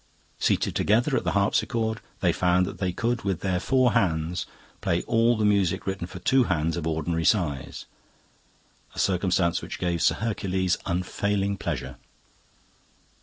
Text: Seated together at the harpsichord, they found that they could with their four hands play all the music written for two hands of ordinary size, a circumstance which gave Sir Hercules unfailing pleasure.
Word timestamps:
Seated 0.39 0.75
together 0.75 1.15
at 1.15 1.25
the 1.25 1.33
harpsichord, 1.33 2.01
they 2.21 2.33
found 2.33 2.65
that 2.65 2.79
they 2.79 2.91
could 2.91 3.21
with 3.21 3.41
their 3.41 3.59
four 3.59 3.91
hands 3.91 4.47
play 4.81 5.03
all 5.03 5.37
the 5.37 5.45
music 5.45 5.85
written 5.85 6.07
for 6.07 6.17
two 6.17 6.45
hands 6.45 6.75
of 6.75 6.87
ordinary 6.87 7.23
size, 7.23 7.85
a 8.95 8.97
circumstance 8.97 9.61
which 9.61 9.77
gave 9.77 10.01
Sir 10.01 10.15
Hercules 10.15 10.79
unfailing 10.87 11.55
pleasure. 11.55 11.97